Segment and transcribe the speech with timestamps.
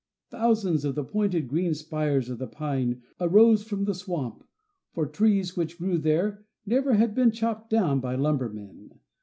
[0.31, 4.43] Thousands of the pointed green spires of the pine arose from the swamp,
[4.93, 8.97] for the trees which grew there never had been chopped down by lumbermen.